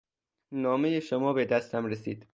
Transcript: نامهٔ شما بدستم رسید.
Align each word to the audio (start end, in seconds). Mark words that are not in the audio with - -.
نامهٔ 0.51 0.99
شما 0.99 1.33
بدستم 1.33 1.85
رسید. 1.85 2.27